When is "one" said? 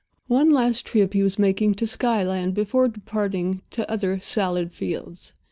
0.25-0.49